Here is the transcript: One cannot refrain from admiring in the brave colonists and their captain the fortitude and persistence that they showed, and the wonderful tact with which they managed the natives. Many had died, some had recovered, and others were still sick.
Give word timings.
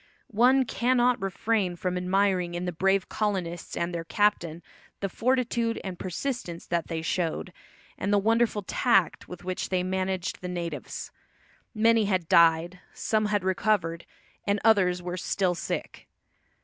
One 0.31 0.65
cannot 0.65 1.21
refrain 1.21 1.75
from 1.75 1.95
admiring 1.95 2.55
in 2.55 2.65
the 2.65 2.71
brave 2.71 3.07
colonists 3.07 3.77
and 3.77 3.93
their 3.93 4.03
captain 4.03 4.63
the 4.99 5.07
fortitude 5.09 5.79
and 5.83 5.99
persistence 5.99 6.65
that 6.65 6.87
they 6.87 7.03
showed, 7.03 7.53
and 7.99 8.11
the 8.11 8.17
wonderful 8.17 8.63
tact 8.63 9.27
with 9.27 9.43
which 9.43 9.69
they 9.69 9.83
managed 9.83 10.41
the 10.41 10.47
natives. 10.49 11.11
Many 11.75 12.05
had 12.05 12.27
died, 12.27 12.79
some 12.95 13.27
had 13.27 13.43
recovered, 13.43 14.07
and 14.43 14.59
others 14.63 15.03
were 15.03 15.17
still 15.17 15.53
sick. 15.53 16.07